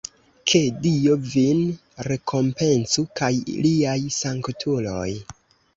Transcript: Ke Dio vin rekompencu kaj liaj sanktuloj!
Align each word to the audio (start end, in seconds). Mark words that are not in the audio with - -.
Ke 0.51 0.61
Dio 0.85 1.17
vin 1.33 1.61
rekompencu 2.09 3.07
kaj 3.21 3.33
liaj 3.67 3.99
sanktuloj! 4.19 5.09